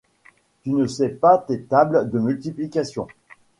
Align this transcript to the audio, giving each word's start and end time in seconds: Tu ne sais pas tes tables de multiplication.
Tu 0.63 0.71
ne 0.71 0.87
sais 0.87 1.09
pas 1.09 1.37
tes 1.37 1.61
tables 1.61 2.09
de 2.09 2.17
multiplication. 2.17 3.07